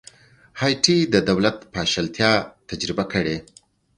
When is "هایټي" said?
0.61-0.97